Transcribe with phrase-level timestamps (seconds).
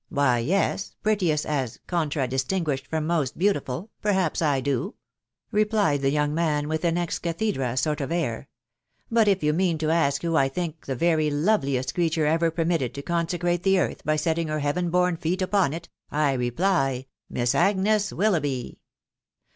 [0.09, 4.95] —why, yes, prettiest, as contra distinguished from most beautiful,— perhaps I do,"
[5.51, 8.47] replied the young man, witb an ex cathedrd sort of air;...."
[9.11, 12.95] but if you mean to ask who I think the very loveliest creation ever permitted
[12.95, 17.53] to consecrate the earth by setting her heaven born feet upon it, I reply, Miss
[17.53, 18.79] Agnes Willoughby